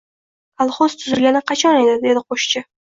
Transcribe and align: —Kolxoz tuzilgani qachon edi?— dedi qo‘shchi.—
—Kolxoz 0.61 0.97
tuzilgani 1.03 1.45
qachon 1.53 1.81
edi?— 1.87 1.97
dedi 2.09 2.29
qo‘shchi.— 2.29 2.67